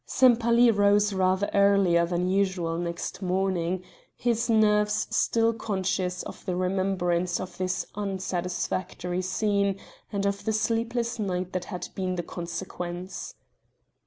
[0.07, 3.83] Sempaly rose rather earlier than usual next morning,
[4.17, 9.77] his nerves still conscious of the remembrance of this unsatisfactory scene
[10.11, 13.35] and of the sleepless night that had been the consequence.